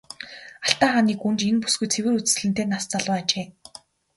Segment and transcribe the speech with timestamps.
[0.65, 3.45] Алтан хааны гүнж энэ бүсгүй цэвэр үзэсгэлэнтэй нас залуу ажээ.